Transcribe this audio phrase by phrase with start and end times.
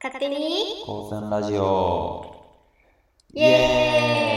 [0.00, 0.84] 勝手に。
[0.86, 2.32] 高専ラジオ。
[3.34, 4.27] イエ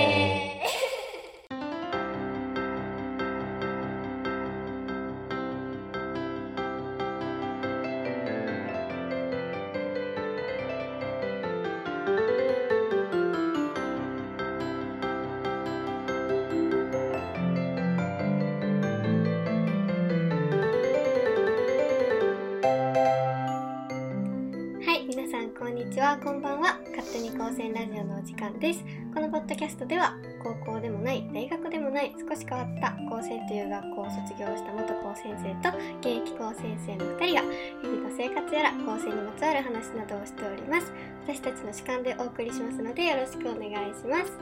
[30.02, 37.42] は、高校でもない、大学でもない、少し変わった高専という学校を卒業した元高専生と現役高専生の2人が、
[37.82, 40.92] 日々の生活やら高専にまつわる話などをしております。
[41.28, 44.34] 私たちの主観でお送りしますので、よろしくお願いします。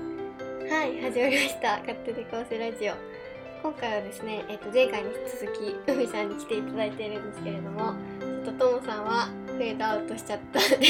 [0.72, 1.80] はい、始まりました。
[1.80, 2.94] 勝手に高専ラジオ。
[3.62, 7.94] 今回はですね、えっ、と、前回に引き続き、海さんに来ていただいているんですけれども、
[8.46, 10.88] ちょっとともさんはフェードアウトしちゃったので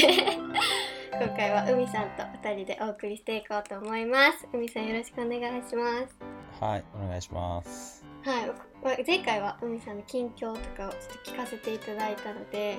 [1.12, 6.16] 今回は海さんと2人でお送りしていこうと思います海さんよろしくお願いします
[6.60, 12.78] はいお願いしますはいま前回は海さんの近況とかをちょっと聞かせていただいたので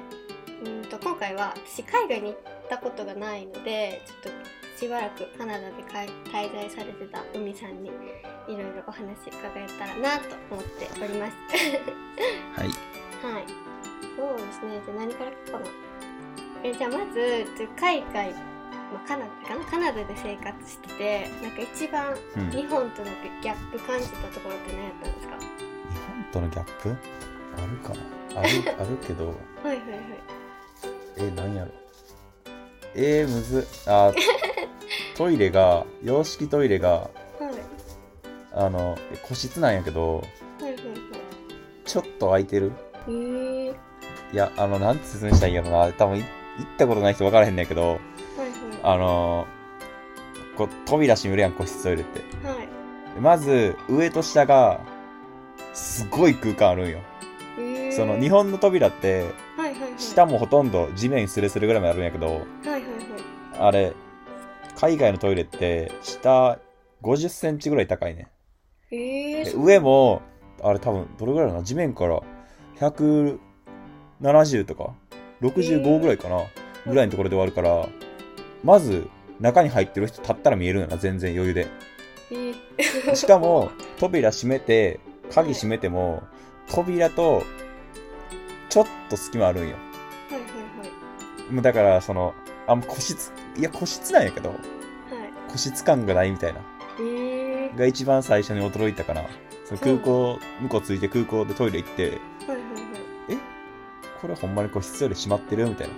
[0.64, 2.38] うんと今回は私海外に行っ
[2.70, 7.92] たことがないのでちょっとしばらくカナダで滞在されてた海さんにい
[8.50, 11.36] ろいろお話伺えたらなと思っております
[12.56, 13.46] はいはい。
[14.18, 14.82] そうですね。
[14.86, 15.91] じゃあ何からかな。
[16.64, 17.46] え、じゃあまず、
[17.80, 19.66] 海外、まあ、カナダかな？
[19.66, 22.50] カナダで生活してて、なんか一番うん。
[22.52, 23.08] 日日本との
[23.42, 25.36] ギャップ感じたところって何やったんですか？
[25.38, 26.90] 本とのギャップ？
[27.58, 27.94] あるか
[28.36, 28.42] な？
[28.42, 29.28] ある あるけど。
[29.28, 29.80] はいはいはい。
[31.18, 31.72] え何やろ？
[32.96, 33.64] えー、むずっ。
[33.88, 34.12] あ
[35.18, 37.10] トイレが洋式トイレがはい。
[38.54, 40.18] あの個室なんやけど。
[40.18, 40.22] は
[40.62, 40.84] いはいはい。
[41.86, 42.72] ちょっと空いてる？
[43.08, 43.74] えー。
[44.34, 45.92] いやあのなんて説明したらいいんやろな。
[45.94, 46.24] 多分い
[46.62, 48.00] 行ったことない人分からへんねんけどはい
[48.84, 49.48] あの
[50.58, 52.58] こう扉閉めるやん個室トイレってはい。
[52.58, 52.68] はい。
[53.20, 54.80] まず上と下が
[55.74, 57.00] すごい空間あるんよ
[57.58, 57.92] えー。
[57.92, 59.26] その日本の扉って
[59.58, 59.92] はいはいはい。
[59.98, 62.84] 下もほとんど地面スレスレぐらいまであるんやけどはいはいはい。
[63.60, 63.94] あれ
[64.76, 66.58] 海外のトイレって下
[67.04, 68.30] 50センチぐらい高いね
[68.92, 69.60] えー。
[69.60, 70.22] 上も
[70.64, 72.22] あれ多分どれぐらいだな地面から
[72.80, 73.40] 170
[74.66, 74.94] とか
[75.42, 76.46] 65ぐらいかな、
[76.86, 77.88] ぐらいのところで終わるから
[78.64, 79.08] まず
[79.40, 81.68] 中に入ってる人立ったら見えるんやな全然余裕で
[82.32, 83.16] えー。
[83.16, 85.00] しかも 扉閉めて
[85.32, 86.24] 鍵閉めても
[86.70, 87.44] 扉と
[88.70, 89.76] ちょっと隙間あるんよ
[90.30, 91.54] はいはいはい。
[91.54, 92.34] もうだからその
[92.68, 94.60] あんま個室いや個室なんやけどはい。
[95.52, 96.60] 個室感がないみたいな
[97.00, 97.78] えー。
[97.78, 99.24] が一番最初に驚いたかな
[99.66, 102.10] その空港向こう着いて空港でトイレ行って
[102.48, 102.58] はい。
[104.22, 105.94] これほんまに個室より閉まってるみたいな。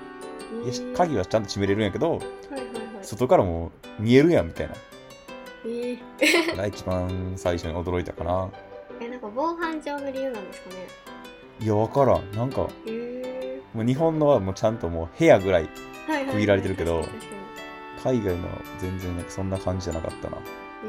[0.96, 2.60] 鍵はちゃんと閉めれるんやけどはいはい。
[2.96, 3.06] はい。
[3.06, 4.76] 外からも見えるやんみたいな。
[5.66, 6.56] えー。
[6.56, 8.50] が一番最初に驚いたかな。
[9.02, 10.88] え、なんか防犯上の理由なんですかね。
[11.60, 12.32] いやわからん。
[12.32, 15.70] なんかへえもう日本のはもうちゃんともう部屋ぐらい
[16.08, 17.34] はいはい区切られてるけど確かに確
[18.04, 18.48] か海外の
[18.80, 20.38] 全然なんかそんな感じじゃなかったな。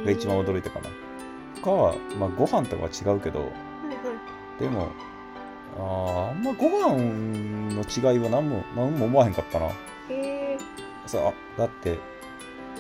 [0.01, 0.89] にが一番驚いたかな。
[1.63, 3.53] 他はまあご飯とかは違うけどはいは
[4.59, 4.61] い。
[4.61, 4.89] でも
[5.77, 9.67] あーあんまご飯の違いは何も何も思わへんかったな。
[9.67, 9.73] へ
[10.11, 10.59] え
[11.07, 11.99] さあだって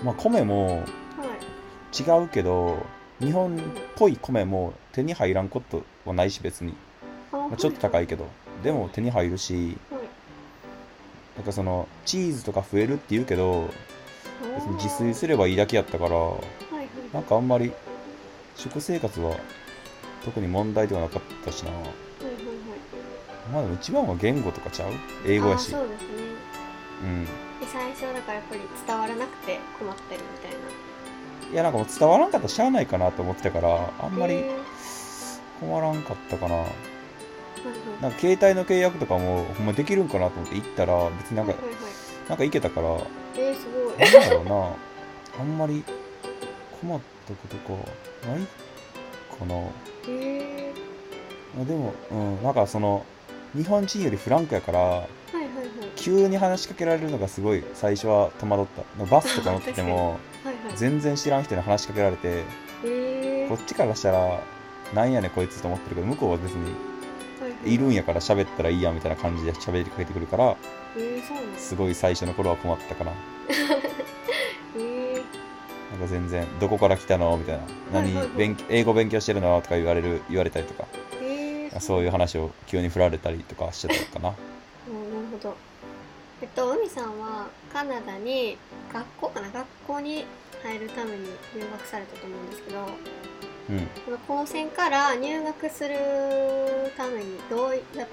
[0.02, 0.86] まあ米もはい。
[1.96, 2.84] 違うけど
[3.20, 3.60] 日本っ
[3.96, 6.74] ぽい米も手に入らんことはないし別に、
[7.32, 8.26] あまあ、ちょっと高いけど
[8.62, 10.02] でも手に入るしはい。
[11.36, 13.70] なんかそのチーズとか増えるって言うけどはい
[14.56, 16.86] 別に自炊すればいいだけやったからはいはい。
[17.12, 17.72] なんかあんまり
[18.56, 19.36] 食生活は
[20.24, 21.70] 特に問題ではなかったしな。
[21.70, 22.03] はいはい
[23.52, 24.92] まあでも一番は言語とかちゃう？
[25.26, 25.70] 英語やし。
[25.70, 26.06] そうですね。
[27.02, 27.24] うん。
[27.24, 27.30] で
[27.72, 30.56] 最初だからやっぱり伝わらなくて困ったりみたいな。
[31.52, 34.44] いやなんかもう伝わらんかったらしゃあないかなと思ってたからあんまり
[35.60, 36.54] 困らんかったかな。
[36.54, 36.72] はいはい
[38.02, 42.28] なんか携帯の契約とかもほんまできるんかなと思って行ったら別になんかはいはいはい。
[42.28, 42.88] なんか行けたから
[43.36, 43.98] えー、すごい。
[43.98, 45.40] なんだろうな。
[45.40, 45.82] あんまり
[46.80, 47.72] 困ったことか
[48.28, 48.46] ない
[49.38, 49.54] かな。
[49.56, 49.70] へ
[50.08, 50.72] え
[51.60, 52.42] あでもうん。
[52.42, 53.06] なんかその
[53.56, 55.66] 日本人よりフランクやからはいはいはい。
[55.96, 58.66] 急に話しかけられるのがすごい最初は戸惑っ
[58.98, 59.04] た。
[59.04, 60.76] バスとか乗っててもはいはい。
[60.76, 62.44] 全然知らん人に話しかけられてへ
[62.84, 64.40] えこっちからしたら
[64.94, 66.64] なんやねんこいつと思ってるけど向こうは別に
[67.40, 67.74] はいはい。
[67.74, 70.56] いるんやから喋ったらいいやみたいな感じで喋りかけてくるから
[70.96, 73.10] えー、そうなんですすごい最初の頃は困ったかな。
[74.76, 75.14] へえ
[75.92, 77.36] なんか全然どこから来たの？
[77.36, 77.62] みたいな。
[77.92, 78.36] 何はいはいはい。
[78.36, 79.60] 勉英語勉強してるの？
[79.62, 80.84] とか言われる言われたりとか
[81.80, 84.28] そういう話を急に振られたりとかしてたかな。
[84.30, 84.36] あなる
[85.32, 85.56] ほど。
[86.42, 88.56] えっと海さんはカナダに
[88.92, 89.48] 学校かな？
[89.50, 90.24] 学校に
[90.62, 92.86] 入るために留学されたと思うんですけど
[93.70, 93.86] うん。
[94.04, 95.96] この高専から入学する
[96.96, 98.06] ためにどういった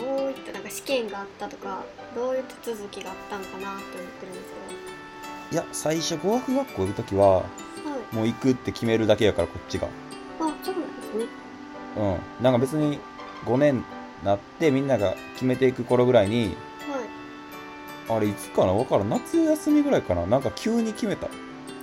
[0.00, 1.82] どういったなんか試験があったとか
[2.14, 7.44] どういう手続きがあったのかなって思ってるんですいや最初語学学校行く時は
[7.76, 8.16] けどはい。
[8.16, 9.86] もう行くって決めるだけやからこっちが。
[9.86, 9.90] あ
[10.40, 11.24] そうなんですね
[11.98, 12.44] うん。
[12.44, 12.98] なんか別に
[13.44, 13.84] 5年
[14.24, 16.56] なってみんなが決めていく頃ぐらいに
[18.08, 18.16] はい。
[18.16, 18.72] あれいつかな？
[18.72, 19.08] 分からん。
[19.10, 20.26] 夏休みぐらいかな？
[20.26, 21.26] なんか急に決めた。
[21.26, 21.30] あ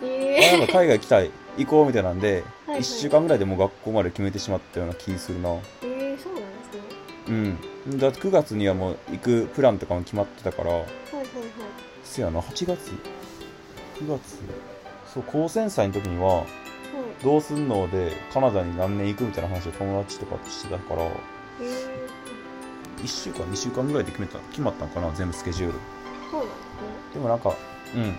[0.02, 2.80] えなんか海外行きたい行こうみたいなんでー、はいはい。
[2.82, 5.50] 1週間ぐらいでもう学校まで決めてしまったような気するな。
[5.50, 7.60] えー、そうなんですね。
[7.88, 8.00] うん。
[8.00, 10.72] だって9月にはもう行くプランとかも決まってたから。
[10.72, 11.26] はいはいはい。
[12.04, 12.92] せやな8月
[14.00, 14.40] ？9月？
[15.14, 16.46] そう高専祭の時にははい
[17.24, 21.10] どうすんのでカナダに何年行くみたいな話を友達とかとしてたからえ
[23.04, 25.74] 1週間2週間ぐらいで決めた決まったんかな全部スケジュール。
[25.74, 25.82] ー、
[26.32, 27.56] そうなんですでもなんか
[27.96, 28.16] うん。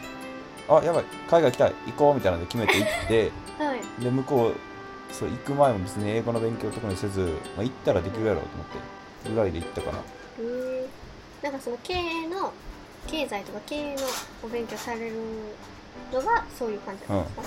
[0.69, 4.03] あやばい海外行きたい行こうみたいなので決めて行ってねはい。
[4.03, 7.21] で向こうそう行く前も別に英語の勉強とかにせず、
[7.57, 9.99] まあ、行ったらできるやろうと思ってぐらいで行ったかな。
[10.39, 12.53] えー、なんかその経営の
[13.07, 14.03] 経済とか経営の
[14.43, 15.17] お勉強される
[16.13, 17.43] のがそういう感じなんですか、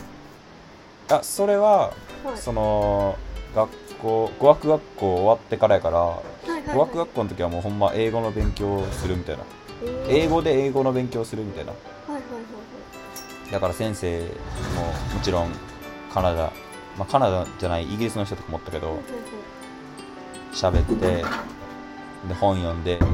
[1.10, 2.38] あそれははい。
[2.38, 3.18] その
[3.56, 3.70] 学
[4.02, 6.76] 校語学学校終わってからやからはいはいはい。
[6.76, 9.44] 語学学校の時はもうほんま英語の勉強をするみたいな。
[9.82, 10.08] えー。
[10.26, 11.72] 英語で英語の勉強をするみたいな。
[11.72, 12.50] はいはいはい
[13.52, 15.50] だから先生ももちろん
[16.14, 16.54] カナダ
[16.98, 19.00] まあカナダじゃないイギリスの人とかもおったけど
[20.54, 21.24] 喋って
[22.28, 23.06] で本読んでで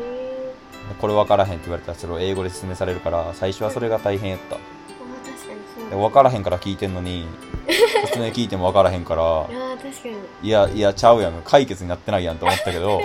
[0.00, 0.54] え
[1.00, 4.58] これ分からへんって言われたらそれを英語で説明されるから最初はそれが大変やった
[5.96, 7.26] 分からへんから聞いてんのに
[8.06, 10.14] 説明聞いても分からへんから あー確かに。
[10.42, 11.42] いやいやちゃうやん。
[11.44, 13.00] 解決になってないやんと思ったけど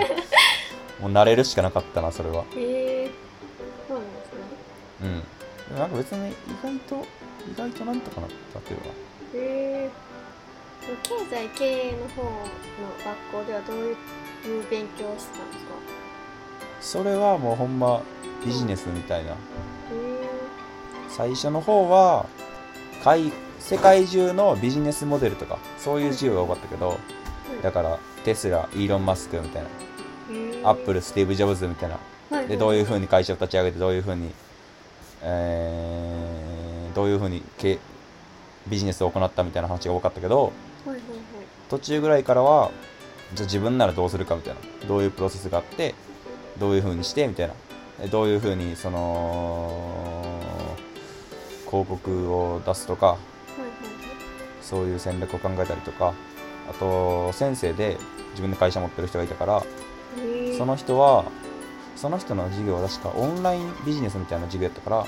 [1.00, 2.44] もう慣れるしかなかったなそれは。
[2.56, 3.08] え。
[3.08, 4.38] ー、そうなんですね。
[5.02, 5.20] うん。
[5.20, 5.26] で
[5.74, 7.06] もなんか別に意外と
[7.50, 8.86] 意外となんとかなったっていうか。
[9.34, 9.90] え。
[10.82, 12.30] ー、経済経営の方の
[13.32, 13.96] 学校ではどういう
[14.70, 15.72] 勉強をしてたんですか？
[16.80, 18.00] それはもうほんま
[18.44, 19.32] ビジネスみたいな。
[19.32, 19.34] え。
[21.08, 22.26] 最初の方は
[23.08, 29.68] 海世界中のビジネスモデルとかそういう授業が多かったけどー、だからテスライーロン・マスクみたいな
[30.30, 34.30] えー、アップルスティーブ・ジョブズみたいなでどういうふうに会社を立ち上げてどういうふうに、
[35.22, 36.58] えー
[36.98, 37.78] どういうふうに経
[38.66, 40.52] ビジネスを行ったみたいな話が多かったけど
[41.70, 42.72] 途中ぐらいからは
[43.34, 45.94] じゃあ自分ならどうするかみたいなどういうプロセスがあって
[46.58, 47.54] どういうふうにしてみたいな
[48.00, 50.37] えどういうふうにその
[51.68, 53.16] 広告を出すとか
[54.62, 56.14] そういう戦略を考えたりとか
[56.68, 57.98] あと先生で
[58.30, 59.62] 自分で会社持ってる人がいたから
[60.56, 61.24] その人は
[61.96, 65.06] その人の授業は確かオンラインビジネスみたいな授業やったから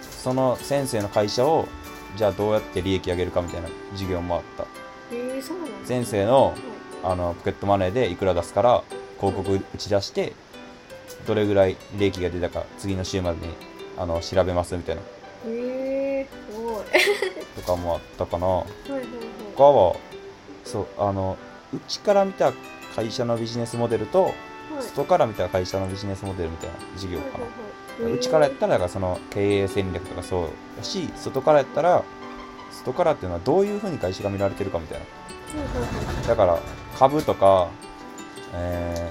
[0.00, 1.66] その先生の会社を
[2.16, 4.66] じゃあどうやって利益上げるかみたいな授業もあった。
[5.84, 6.54] 先生のはい。
[7.02, 8.84] あのポケットマネーでいくら出すから
[9.18, 10.34] 広告打ち出して
[11.26, 13.54] どれぐらい利益が出たか次の週までに
[13.96, 15.02] あの調べますみたいな
[17.56, 18.46] とかもあったかな。
[18.46, 19.04] はいはい
[19.56, 19.96] 他は
[20.64, 21.36] そうあの
[21.74, 22.52] うちから見た
[22.94, 24.34] 会社のビジネスモデルとはい。
[24.82, 27.32] 外から見た会社のビジネスモデルみたいな授業かな。
[27.32, 27.50] はいはい
[28.04, 30.48] はいうちからやったらだからその経営戦略とかそう
[30.78, 32.02] だし外からやったら
[32.70, 35.04] 外からっていうのはどういうふうに会社が見られてるかみたいな。
[36.28, 36.58] だから
[36.98, 37.68] 株とか
[38.54, 39.10] え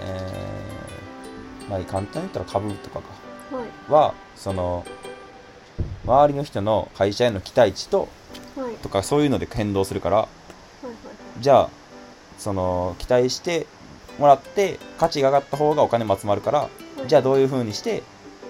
[1.67, 3.07] ー、まあ簡単に言ったら株とかか。
[3.55, 3.91] はい。
[3.91, 4.85] はその
[6.05, 8.07] 周りの人の会社への期待値と
[8.55, 8.75] はい。
[8.75, 10.27] とかそういうので変動するからは
[10.83, 10.95] いはい
[11.39, 11.69] じゃあ
[12.37, 13.67] その期待して
[14.17, 16.69] もらって価値が上がった方がお金も集まるからは
[17.05, 17.07] い。
[17.07, 18.03] じゃあどういうふうにして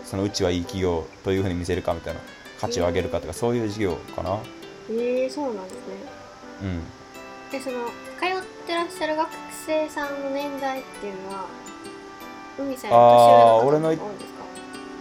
[0.06, 2.20] そのうちはいい企業というふうに見せるかみたいな
[2.60, 4.39] 価値を上げるかとかそういう授業かな。
[4.89, 5.79] えー、そうなんですね。
[6.63, 6.82] うん。
[7.51, 7.86] でその
[8.20, 9.29] 通ってらっしゃる学
[9.65, 11.46] 生さんの年代っていうのは
[12.60, 14.28] 海さんより年上の方が多いんです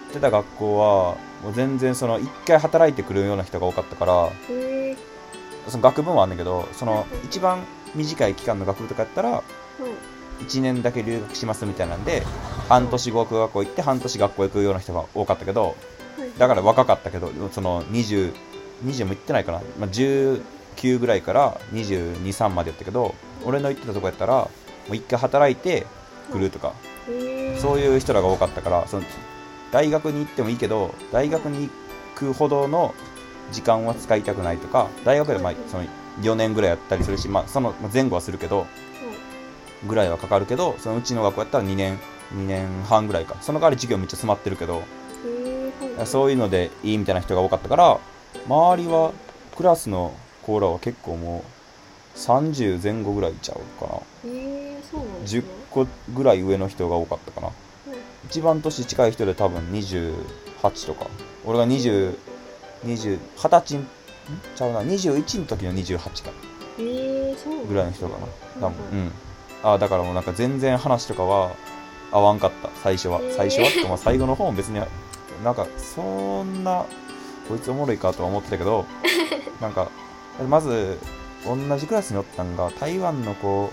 [0.09, 4.31] ってた学校はもう全然その一回働いてくるような人が多かったから
[5.69, 9.43] その学部もあんねんけどそのうん一番短い期間の学部とかやったらはい。
[10.45, 12.23] 1年だけ留学しますみたいなんで
[12.69, 15.77] 半年語学学校行って半年学校行くような人が多かったけど
[16.17, 16.39] はい。
[16.39, 24.51] だから若かったけどその2020も行ってないかな、まあ、19ぐらいから223までやったけど俺の行ってたとこやったらも
[24.91, 25.87] う一回働いて
[26.33, 26.73] 来るとか
[27.59, 29.03] そういう人らが多かったからその
[29.71, 31.73] 大学に行ってもいいけど大学に行
[32.15, 32.95] くほどの
[33.53, 35.85] 時間は使いたくないとか大学でまあその
[36.21, 38.67] 4年ぐらいやったりするし、まあ、その前後はするけど
[39.87, 41.99] ぐらいはかかるけどそのうちの学校やったら2年
[42.35, 43.37] 2年半ぐらいか。
[43.41, 44.83] その代わり授業めっちゃ詰まってるけど
[46.05, 47.99] そういうのでいいみたいな人が多かったから
[48.47, 49.13] 周りは
[49.57, 51.45] クラスのコーラは結構も
[52.15, 54.31] う30前後ぐらいちゃうかな。
[54.31, 55.41] へえそうなんですね。
[55.41, 57.47] 10個ぐらい上の人が多かったかな。
[57.47, 57.68] はい
[58.27, 61.07] 一番年近い人で多分28とか。
[61.45, 62.17] 俺が20
[62.85, 63.87] 20 20歳ん？
[64.57, 64.81] ちゃうな。
[64.83, 66.31] 21の時の28か
[66.79, 66.83] へ
[67.33, 68.27] えそうぐらいの人かな。
[68.69, 68.99] 多分うん。
[68.99, 69.13] うん。
[69.63, 71.53] あだからもうなんか全然話とかは
[72.13, 72.71] 合わんかった。
[72.83, 73.21] 最初は。
[73.37, 74.81] 最初はってかまあ最後の方も別に
[75.45, 76.85] なんかそんな
[77.49, 78.85] こいつおもろいかとは思ってたけど
[79.61, 79.89] なんか
[80.49, 80.99] まず
[81.47, 83.73] 同じクラスにおったんが台湾の子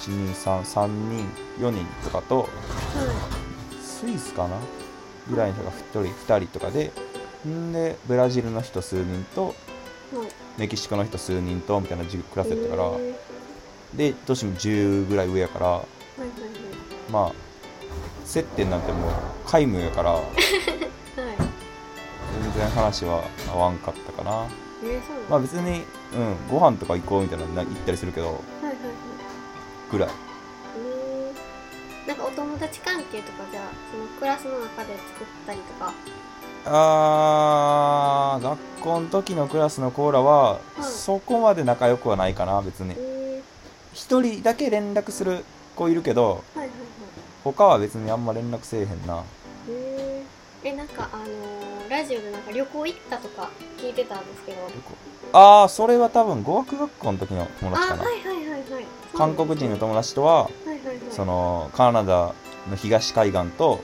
[0.00, 2.46] 1233人4人とかとは
[4.00, 4.56] スイスかな？
[5.30, 6.90] ぐらいの人が1人2人とかで
[7.46, 9.54] んでブラジルの人数人と
[10.12, 10.28] いはい。
[10.56, 13.14] メキシコの人数人とみたいなじクラスやったからへー。
[13.94, 15.80] で年も10ぐらい上やからはい
[16.20, 16.50] はいはい。
[17.10, 17.32] まあ
[18.24, 19.10] 接点なんてもう
[19.46, 20.24] 皆無やから はい。
[22.42, 24.46] 全然話は合わんかったかな。
[25.28, 25.82] まあ別に
[26.14, 28.74] うんご飯とか行こうみたいなのな言ったりするけどはいはいはい。
[29.90, 30.08] ぐらい
[32.38, 35.92] 友達関係とかじゃあそのクラスの中で作ったりとか。
[36.70, 40.82] あー学校の時のクラスのコーラは、はい。
[40.82, 42.94] そこまで仲良くはないかな別に。
[42.96, 43.42] え
[43.92, 46.88] 一人だけ連絡する子いるけどー、はいはいはい。
[47.42, 49.24] 他は別にあんま連絡せえへんな。
[49.68, 54.58] えー、えなんかあのー、ラジオでなんか旅行行ったとか聞いてたんですけど。
[55.32, 58.84] ああそれは多分語学学校の時の友達かな、あはいはいはいはい。
[59.14, 60.77] 韓国人の友達とははい
[61.18, 62.32] そのカナダ
[62.70, 63.80] の東海岸とはい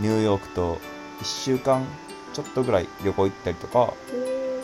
[0.00, 0.78] ニューヨークと
[1.20, 1.86] 1週間
[2.32, 4.60] ちょっとぐらい旅行行ったりとかえ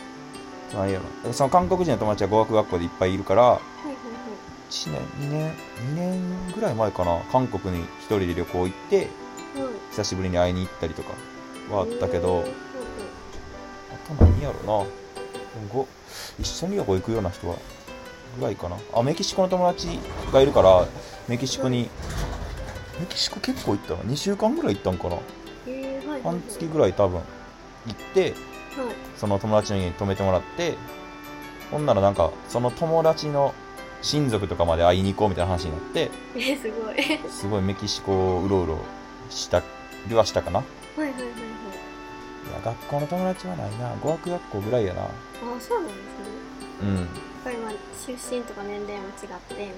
[0.74, 1.32] なんやろ。
[1.32, 3.94] その韓国人の友達は語学学校でいっぱいいるからー、はいはい。
[4.68, 7.20] 1年2年2年ぐらい前かな。
[7.30, 9.08] 韓国に1人で旅行行って
[9.92, 11.12] 久しぶりに会いに行ったりとか
[11.70, 12.44] はあったけど
[13.94, 14.64] あと何やろな。
[14.64, 14.86] でも
[15.72, 15.86] ご
[16.40, 17.56] 一緒に旅行行くような人は
[18.38, 18.76] ぐらいかな。
[18.94, 19.88] あメキシコの友達
[20.32, 20.86] がいるから
[21.28, 21.88] メキシコに
[23.00, 25.16] メキシコ結構行ったな2週間ぐらい行ったんかな？
[25.66, 26.22] えー、はい。
[26.22, 27.20] 半月ぐらい多分。
[27.86, 28.32] 行ってはい。
[29.16, 30.74] その友達の家に泊めてもらって
[31.70, 33.54] ほんならなんかその友達の
[34.02, 36.96] 親族とかまで会いに行こうみたいな話になってえー、すごい。
[37.30, 38.78] すごいメキシコをうろうろ
[39.30, 39.62] した
[40.08, 40.58] りはしたかな？
[40.60, 40.64] は
[40.98, 41.30] いはいはいはい。
[41.30, 43.94] いや学校の友達はないな。
[44.02, 45.02] 語学学校ぐらいやな。
[45.02, 45.06] あ
[45.60, 46.02] そうなんですね
[46.82, 46.96] うん。
[46.96, 47.06] やっ
[47.44, 47.72] ぱりまあ
[48.06, 49.68] 出身とか年齢も違ってみたい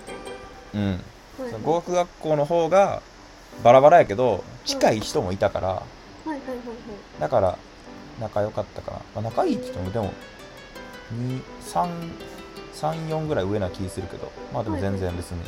[0.75, 0.83] うん。
[0.83, 1.43] な、はい。
[1.43, 3.03] はい、その語学学校の方が
[3.63, 5.69] バラバラやけど近い人もいたから。
[5.69, 7.21] はいはいはいはい。
[7.21, 7.59] だから
[8.21, 10.13] 仲良かったかな、まあ、仲いいって言ってもでも
[11.63, 14.31] 34ぐらい上な気するけど。
[14.53, 15.47] まあでも全然別に、うん。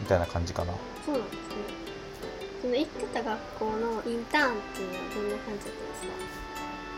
[0.00, 0.72] みたいな感じかな。
[1.04, 1.86] そうなんですね。
[2.66, 5.94] その行ってた学校のインターンっていうのはどんな感じだったんで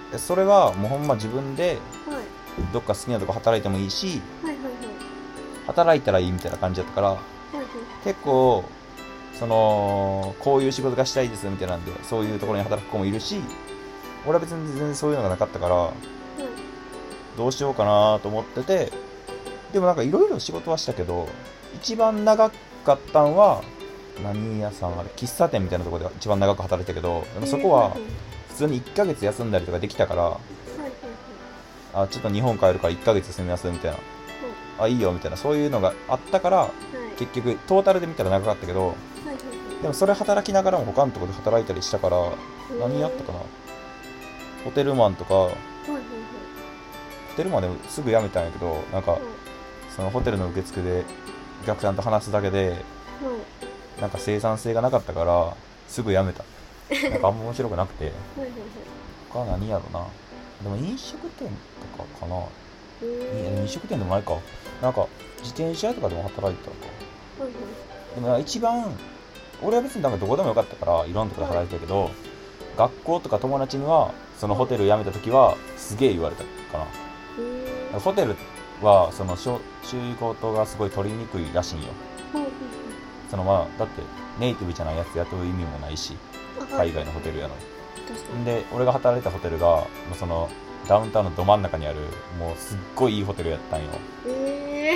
[0.09, 2.25] すでそれはもうほんま自分でかはい
[2.73, 4.75] どっか好きなとこ働いてもいいしはいはいはい。
[5.67, 7.15] 働いたらいいみたいな感じだったからは
[7.55, 7.65] いはい。
[8.05, 8.65] 結構
[9.38, 13.41] そのこういう仕事がしたいですみたいなんでそういうところに働く子もいるし
[14.25, 15.93] 俺は別に全然そういうのがなかったからはい
[17.37, 18.93] どうしようかなと思ってて
[19.73, 21.29] でもなんかいろいろ仕事はしたけど
[21.77, 22.50] 一番長
[22.85, 23.62] かったんは
[24.25, 27.97] 何屋さんあれ喫茶店みたいなところで一番長く働いたけどでもそこは
[28.49, 30.41] 普通に1ヶ月休んだりとかできたから
[32.02, 33.99] あちょっと日本帰るから1ヶ月休みますみたいな。
[34.81, 35.37] あいいよみたいな。
[35.37, 36.71] そういうのがあったからはい。
[37.19, 38.95] 結局トータルで見たら長かったけど
[39.83, 42.17] でもそれ働きながらも他のところで働いたりしたから
[42.78, 43.40] 何やったかな。
[44.64, 45.57] ホテルマンとかホ
[47.37, 49.21] テルマンでもすぐ辞めたんやけどなんかはい。
[49.97, 51.05] そのホテルの受付で
[51.64, 54.00] お客さんと話すだけではい。
[54.00, 55.57] なんか生産性がなかったから
[55.88, 56.45] すぐ辞めた。
[57.11, 58.12] なんかあんま面白くなくて。
[59.31, 60.07] 他何やろな
[60.62, 61.49] でも飲食店
[61.97, 62.35] とかかな。
[62.35, 62.47] はい
[63.05, 64.37] いやでも飲食店でもないか。
[64.83, 65.07] なんか
[65.38, 66.87] 自転車屋とかでも働いてたのか
[67.45, 67.59] はいは
[68.19, 68.21] い。
[68.21, 68.93] でも一番
[69.62, 72.11] 俺は別になんかどこでもよかったからいろんなところで働いてたけど、
[72.77, 76.85] 学校とか友達にはそのホテル辞めた時はすげえ言われたかな。
[76.85, 78.00] へー。
[78.00, 78.37] ホテル
[78.83, 79.50] はその仕
[80.19, 81.88] 事がすごい取りにくいらしいんよ。
[82.33, 82.53] はいはい
[83.31, 84.00] そのまあだって
[84.41, 86.17] ネイティブじゃないやつ雇う意味もないし
[86.73, 86.88] はい。
[86.88, 87.61] 海外のホテルやのに
[88.45, 90.49] で俺が働いたホテルがもうその
[90.88, 91.97] ダウンタウンのど真ん中にある
[92.38, 93.88] もうすっごいいいホテルやったんよ。
[94.27, 94.95] え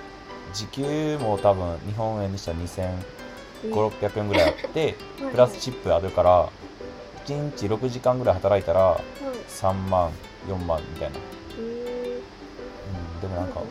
[0.54, 2.68] 時給も多分日本円にしたらー、
[3.70, 6.48] 2500600円ぐらいあって はいプラスチップあるから
[7.26, 9.00] 1日6時間ぐらい働いたらはい。
[9.48, 10.10] 3万
[10.48, 11.16] 4万みたいな、
[11.58, 12.20] えー。
[13.14, 13.68] うん、でもなんかはい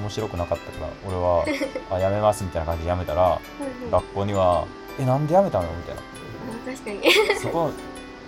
[0.00, 1.44] 面白くなかったから俺は
[1.96, 3.40] あやめますみたいな感じでやめたら
[3.90, 4.64] 学校には
[4.98, 6.00] えなんで辞めたのみたいな。
[6.00, 6.04] あ
[6.66, 7.40] 確かに。
[7.40, 7.70] そこ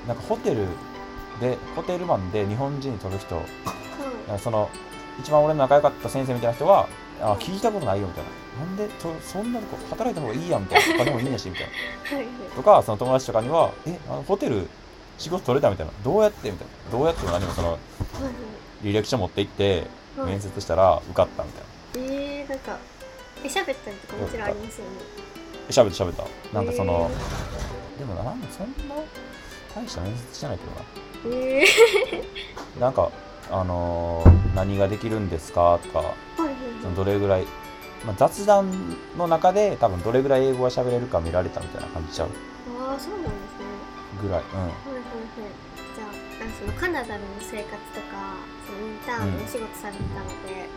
[0.07, 0.67] なんかホテル
[1.41, 3.35] でホテルマンで日本人に取る人。
[3.35, 4.69] なんかその
[5.21, 6.89] 一番俺の仲良かった先生みたいな人は
[7.21, 8.31] あ聞いたことないよみたいな。
[8.67, 12.17] なんでとそんなとこ働いた方がいいやんみたいなお金もいいんやしみたいな。
[12.17, 12.51] はいはい。
[12.55, 14.69] とかその友達とかにはえあのホテル
[15.19, 15.93] 仕事取れたみたいな。
[16.05, 16.91] どうやってみたいな。
[16.91, 17.79] どうやっても何もその
[18.83, 19.81] 履歴書持って行ってはい。
[19.81, 21.61] はい面接したら受かったみた
[22.01, 22.13] いな。
[22.15, 22.79] えー、なんか
[23.45, 24.93] え喋ったりとかもちろんありますよね。
[25.69, 26.25] え喋った喋った。
[26.55, 27.11] なんかその
[27.99, 28.95] でもななんかそんな
[29.77, 30.65] 大した面接してないけ
[31.29, 31.37] どな。
[31.37, 33.11] えー、 なんか、
[33.51, 35.79] あのー何ができるんですか？
[35.83, 36.03] とか、
[36.97, 37.45] どれぐらい、
[38.07, 42.29] まあ、雑談の中で多分どれぐらい英語が喋れるか見られたみたいな感じちゃう。
[42.81, 43.37] ああそうなんですね。
[44.23, 44.41] ぐらい。
[44.41, 44.73] はいはいはい。
[45.95, 46.09] じゃあ
[46.43, 48.35] あのそのカナダでの生活とか
[48.67, 50.69] そのインターンのお仕事されてたので、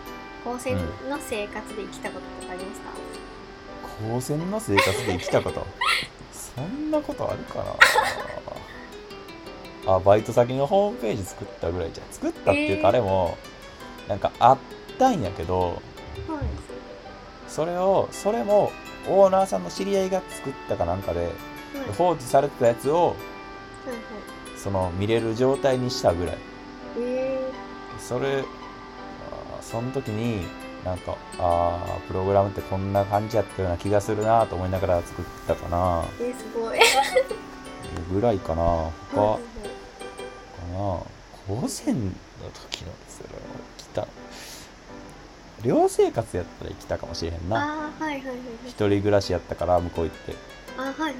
[0.43, 0.75] 高専
[1.09, 2.89] の生活で生きたこととかありました、
[4.05, 4.15] うん。
[4.15, 5.65] 高専の生活で生きたこと？
[6.35, 7.63] そんなことあるかな？
[9.95, 12.07] あ、バイト先のホームページ作ったぐらいじゃん。
[12.11, 13.37] 作ったっていうか、えーあれも、
[14.07, 14.57] なんかあっ
[14.97, 15.79] たんやけど、はい。
[17.47, 18.71] それを、それも、
[19.07, 21.31] オーナーさんの知り合いが作ったかなんかで、はい。
[21.97, 23.15] 放置されてたやつを、
[24.57, 26.37] その見れる状態にしたぐらい。
[26.99, 27.51] え
[27.99, 28.43] それ
[29.61, 30.47] その時に
[30.83, 36.01] なんかあープログラムってこんな感じやったような気がするなと思いながら作ったかな。
[36.03, 36.79] ー、えー、すごい。
[38.11, 38.63] ぐらいかな。
[38.63, 39.39] はい他
[40.79, 41.09] はいか
[41.55, 42.11] な高専の
[42.71, 43.41] 時のそれを
[43.77, 44.07] 来た。
[45.63, 47.57] 寮生活やったら来たかもしれへんな。
[47.57, 48.39] ああはいはいはいはい。
[48.67, 50.35] 一人暮らしやったから向こう行って。
[50.77, 51.15] あはいはいはい。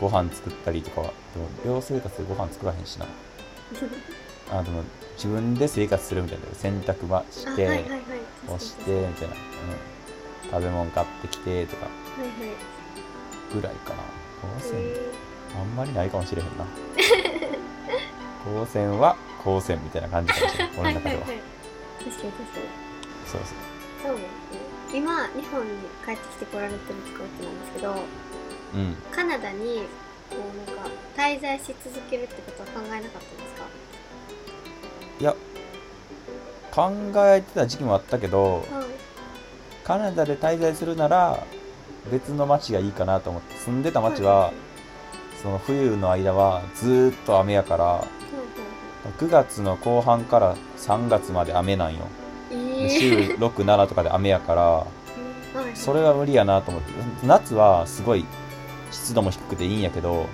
[0.00, 1.06] ご飯作ったりとかは。
[1.08, 3.06] でも寮生活でご飯作らへんしな。
[4.52, 4.82] あでも
[5.16, 6.46] 自分で生活するみたいな。
[6.54, 7.88] 洗濯ばしあはいて、はいはい。
[8.46, 11.86] 干してみたいな、うん、食べ物買ってきてとか。
[11.86, 13.54] はいはい。
[13.54, 13.96] ぐらいかな。
[14.40, 15.12] 高専、え
[15.58, 16.64] あんまりないかもしれへんな
[18.44, 20.72] 高専は高専みたいな感じかもしれない。
[20.78, 21.40] 俺の中では、いはいはい。
[21.98, 22.66] 確かに確かに。
[23.26, 24.08] そうそう。
[24.08, 24.22] そうね。
[24.92, 25.70] 今日本に
[26.04, 27.94] 帰ってきてこられてるってことなんですけど
[28.74, 28.96] うん。
[29.12, 29.84] カナダに
[30.30, 33.66] こうなんか滞在し続けるってことは考えなかったんですか？
[35.20, 35.34] いや
[36.72, 36.90] 考
[37.34, 38.64] えてた時期もあったけどはい。
[39.84, 41.44] カナダで滞在するなら
[42.10, 43.56] 別の町がいいかなと思って。
[43.56, 44.52] 住んでた町は
[45.42, 48.08] その冬の間はずーっと雨やからはいはい
[49.18, 52.00] 9月の後半から3月まで雨なんよ。
[52.00, 52.10] はい
[52.50, 54.86] で週67とかで雨やから
[55.74, 56.92] それは無理やなと思って。
[57.24, 58.24] 夏はすごい
[58.90, 60.26] 湿度も低くていいんやけど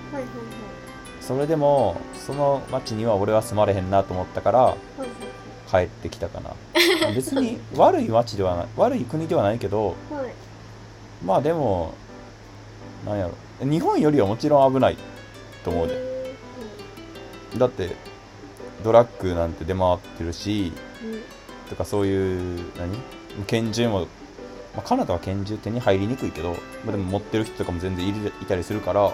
[1.20, 4.76] それでもその町には俺は住まれへんなと思ったから
[5.70, 6.54] 帰ってきたかな。
[7.14, 9.96] 別に悪い町ではない悪い国ではないけど
[11.24, 11.94] まあでも
[13.04, 13.34] なんやろ。
[13.68, 14.96] 日本よりはもちろん危ない
[15.64, 15.94] と思うで。
[15.94, 16.36] へ
[17.58, 17.96] だって
[18.86, 21.22] ドラッグなんて出回ってるしーうん。
[21.68, 22.96] とかそういう何？
[23.48, 24.06] 拳銃も、ま
[24.78, 26.52] あ、カナダは拳銃手に入りにくいけど、
[26.84, 29.12] まあ、でも持ってる人とかも全然いるいたりするから、うん、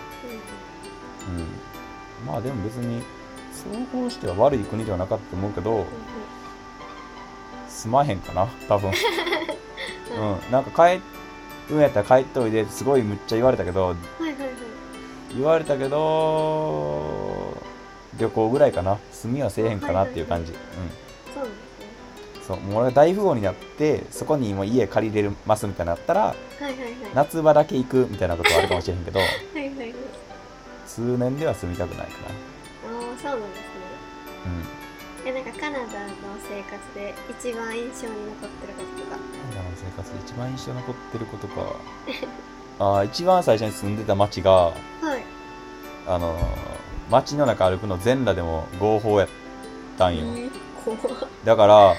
[2.27, 3.03] まあでも別に
[3.51, 5.87] 総合しては悪い国ではなかったと思うけど
[7.69, 8.93] 住まへんかな多分。
[10.13, 10.53] うん。
[10.53, 11.01] なんか帰
[11.73, 14.49] うんやったら帰っておいですごいむっちゃ言われたけどはいはいはい。
[15.35, 17.22] 言われたけど
[18.19, 18.99] 旅行ぐらいかな。
[19.13, 20.59] 住みはせえへんかなっていう感じ、うん。
[21.35, 22.47] そうですね。
[22.47, 26.93] そうもう俺が大富豪になってそこにもう家借りれますみたいになったらはいはいはい。
[27.15, 29.95] 夏場だけ行くみたいなことはあるかもしれへんけど はいはいはい。
[30.87, 32.29] 数年では住みたくないかな。
[32.29, 32.33] あ
[33.15, 33.65] あそうなんですね。
[35.25, 35.29] うん。
[35.29, 35.87] えなんかカナダの
[36.51, 39.17] 生活で一番印象に残ってることとか？
[39.17, 41.63] カナダの生活で一番印象に残ってることか。
[42.81, 44.75] あー一番最初に住んでた町がはい。
[46.09, 46.43] あのー
[47.11, 49.29] 街の中歩くの全裸でも合法やっ
[49.99, 50.23] たんよ。
[50.25, 50.51] えー
[51.45, 51.95] だから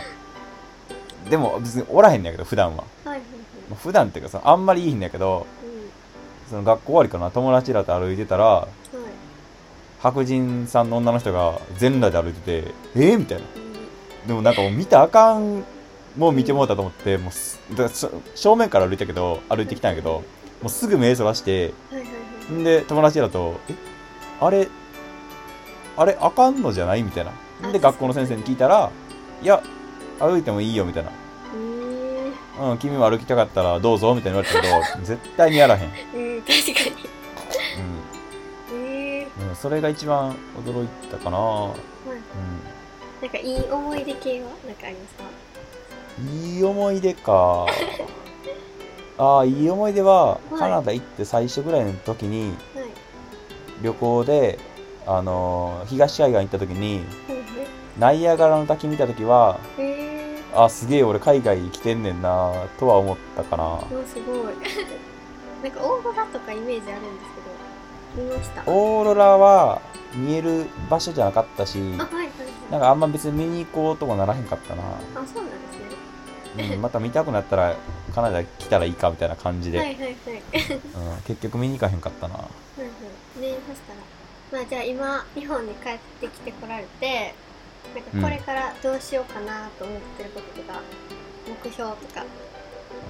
[1.30, 2.84] でも別におらへんねやけど普段は。
[2.84, 3.24] はいはいはい。
[3.70, 6.50] まあ普段っていうかそのあんまりいいんだけどうん。
[6.50, 8.68] その学校終わりかな友達らと歩いてたらはい。
[10.02, 13.46] 白人さんの女の人が全裸で歩いててえー、みたいな。
[13.56, 14.28] うん。
[14.28, 15.64] でもなんかもう見たらあかん
[16.18, 20.24] もう見てもうたと思ってもうすだからし正面から歩いたけど歩いてきたんやけど
[20.62, 22.12] もうすぐ目そらしてはいはいは
[22.50, 22.52] い。
[22.54, 23.74] んで友達らと「え？
[24.42, 24.68] あれ？
[25.98, 27.32] あれあかんのじゃない?」みたいな。
[27.64, 28.90] あで学校の先生に聞いたら
[29.42, 29.62] 「いや
[30.20, 31.12] 歩いてもいいよ」みたいな。
[31.56, 37.10] え「うん君も歩きたかったらどうぞ」みたいに言われたけど 絶対にやらへん、ー、うん確かに。
[38.76, 41.72] えうん、それが一番驚いたかな、うん、
[43.22, 44.50] なんかいい思い出系は？
[44.68, 45.24] なんかありますか？
[46.32, 47.66] いい思い出か。
[49.18, 50.56] ああいい思い出は、い。
[50.58, 52.86] カナダ行って最初ぐらいの時にはい。
[53.82, 54.60] 旅行で
[55.06, 57.04] あのー東海岸行った時に
[58.00, 60.38] ナイアガラの滝見た時はえ。
[60.56, 63.80] あすげえ俺海外来てんねんなとは思ったかな。
[64.06, 64.54] すごい。
[65.64, 67.32] なんかオーロラとかイメージあるんです
[68.16, 68.62] けど見ました。
[68.62, 69.82] あオーロラは
[70.14, 74.86] 見える場所じゃなかったしはいはいなんはいかあんま別に見に行こうともならへんかったな、あ
[75.26, 75.58] そうなんで
[76.54, 76.76] すね。
[76.76, 77.76] うん、また見たくなったら
[78.14, 80.14] カナダ来たらいいかみたいな感じで、はいはいはい。
[80.14, 84.00] うん、結局見に行かへんかったなはいはいねそしたら
[84.54, 87.34] まあじゃあ今日本に帰ってきてこられて
[87.96, 90.80] なんかこれからどうしようかなと思ってることとか、
[91.48, 92.24] 目標とか。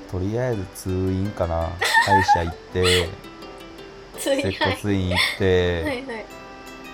[0.10, 1.70] とりあえず通院かな。
[2.06, 3.10] 歯医者行って。
[4.18, 6.26] 接はい骨院行って、はいはい。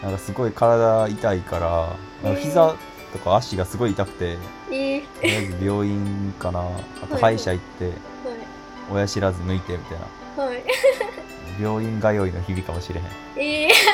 [0.01, 2.75] なんかすごい体痛いからなんか膝
[3.13, 4.37] とか足がすごい痛くて
[4.71, 6.59] えー、とりあえず病院かな。
[6.59, 7.95] あとはい歯医者行ってはい。
[8.91, 9.99] 親知らず抜いてみたい
[10.37, 10.43] な。
[10.43, 10.63] はい。
[11.61, 13.05] 病院通いの日々かもしれへん。
[13.35, 13.88] ええそ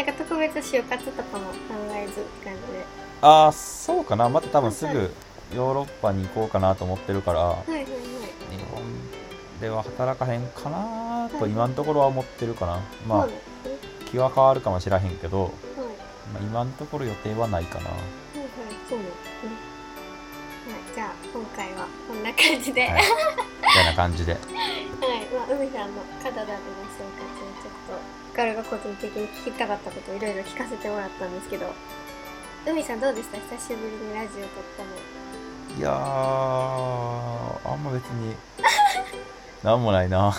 [0.00, 1.54] なんか特別就活とかも考
[1.94, 2.86] えずって感じで。
[3.20, 4.30] ああそうかな。
[4.30, 5.10] また多分すぐ
[5.54, 7.86] ヨーロッパに行こうかなと思ってるからはいはいはい。
[7.86, 8.82] 日本
[9.60, 12.80] では働かへんかなと今のところは思ってるかな。
[13.06, 14.06] まあそうなんですね。
[14.10, 15.52] 気は変わるかもしれへんけど、はい。
[16.32, 17.90] まあ、今のところ予定はないかな。
[17.90, 18.08] はいはい
[18.88, 19.04] そうね。
[19.04, 22.86] はいじゃあ今回はこんな感じで。
[22.88, 23.04] ははい。
[23.04, 24.32] い、みたいな感じで。
[25.36, 26.58] まあ海さんのカナダでの
[26.96, 27.29] 生活
[28.48, 31.72] をちょっとガルが個人的に聞きたかったことをいろいろ聞かせてもらったんですけど
[32.66, 33.38] 海さんどうでした？
[33.56, 34.90] 久しぶりにラジオ撮ったの
[35.78, 35.92] いやー
[37.72, 38.34] あんま別に
[39.64, 40.32] なんもないな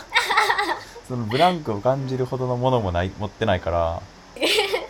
[1.08, 4.02] そのブランクを感じるほどのものもない持ってないから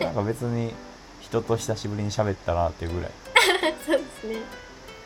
[0.06, 0.74] なんか別に
[1.20, 3.10] 人と久しぶりに喋ったなっていうぐらい
[3.86, 4.36] そうですね。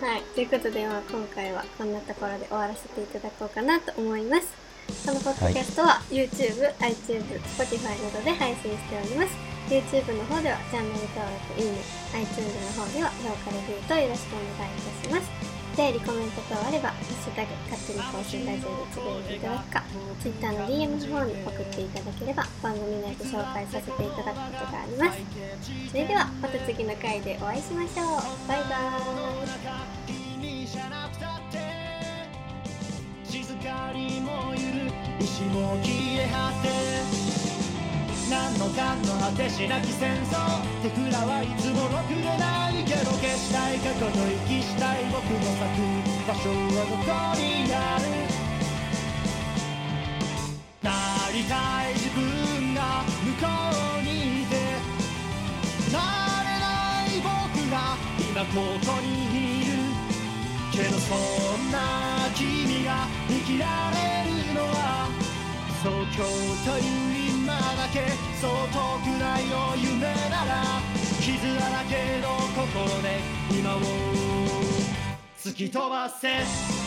[0.01, 0.23] はい。
[0.35, 4.49] ということで、まあ、今回はこんなところで終わらせていただこうかなと思います。
[4.87, 7.27] このポッドキャストは YouTube、iTunes、
[7.59, 9.35] Spotify などで配信しております。
[9.66, 11.79] YouTube の方ではチャンネル登録、いいね、
[12.14, 15.27] iTunes の方では評価レビューとよろしくお願いいたします。
[15.75, 19.83] お便り、コメント等あれば、ハッシュタグ、勝手に更新ラジオでつぶやいていただくか、
[20.22, 25.18] Twitter の DM の方に送っていただければ、番組内で紹介させていただくことがあります。
[25.90, 28.49] それでは、また次の回でお会いしましょう。
[28.49, 30.14] バイバー
[31.22, 31.26] イ。
[33.92, 34.92] 気にしなくたって静かに燃ゆる。
[35.20, 36.68] 石も消え果て
[38.31, 40.35] 何のかんの果てしなき戦争。
[40.83, 44.11] 手くらはいつもろくでないけど消したい過去と
[44.49, 45.83] 息したい僕の咲く
[46.27, 48.05] 場所はどこにある。
[50.83, 50.90] な
[51.33, 52.81] りたい自分が
[53.25, 53.46] 向こ
[53.99, 54.55] うにいて
[55.92, 55.99] な
[56.42, 56.66] れな
[57.05, 57.27] い僕
[57.70, 57.75] が
[58.20, 59.07] 今ここに
[59.38, 59.46] いる。
[60.77, 65.09] けどそんな君が生きられるのは
[65.83, 66.23] 東京
[66.71, 70.83] という今だけそう遠くないよ夢なら
[71.19, 73.21] 傷だらけの心で
[73.59, 73.81] 今を
[75.39, 76.86] 突き飛ばせ